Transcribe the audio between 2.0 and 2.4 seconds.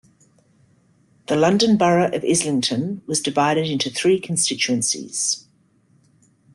of